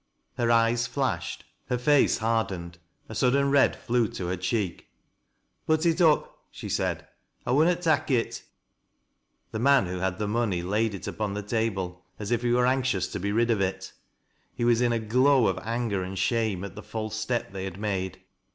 Her 0.35 0.49
eyes 0.49 0.87
flashed, 0.87 1.45
her 1.67 1.77
face 1.77 2.17
hardened, 2.17 2.79
a 3.07 3.13
sudden 3.13 3.51
red 3.51 3.75
flew 3.75 4.07
to 4.07 4.27
her 4.29 4.35
cheek." 4.35 4.87
Put 5.67 5.85
it 5.85 6.01
up," 6.01 6.39
she 6.49 6.69
said." 6.69 7.05
I 7.45 7.51
wunnot 7.51 7.83
tak' 7.83 8.09
it." 8.09 8.41
The 9.51 9.59
man 9.59 9.85
who 9.85 9.99
had 9.99 10.17
the 10.17 10.27
money 10.27 10.63
laid 10.63 10.95
it 10.95 11.05
upon 11.05 11.35
the 11.35 11.43
tab'e, 11.43 11.99
as 12.17 12.31
if 12.31 12.41
he 12.41 12.49
were 12.51 12.65
anxious 12.65 13.07
to 13.09 13.19
be 13.19 13.31
rid 13.31 13.51
of 13.51 13.61
it. 13.61 13.93
He 14.55 14.65
was 14.65 14.81
in 14.81 14.91
a 14.91 14.97
gU'Vf 14.99 15.47
of 15.51 15.59
anger 15.59 16.01
and 16.01 16.17
shame 16.17 16.63
at 16.63 16.73
the 16.73 16.81
false 16.81 17.15
step 17.15 17.51
they 17.51 17.65
had 17.65 17.79
made. 17.79 18.23